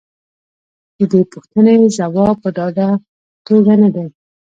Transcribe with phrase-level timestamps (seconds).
[0.97, 2.89] د دې پوښتنې ځواب په ډاډه
[3.47, 4.07] توګه نه دی.